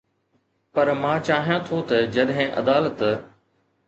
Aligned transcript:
پر 0.73 0.87
مان 1.01 1.17
چاهيان 1.27 1.59
ٿو 1.67 1.77
ته 1.89 1.97
جڏهن 2.13 2.49
عدالت 2.61 2.99